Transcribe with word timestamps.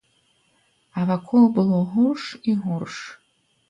А 0.97 1.05
вакол 1.11 1.43
было 1.59 1.79
горш 1.93 2.25
і 2.49 2.61
горш. 2.67 2.95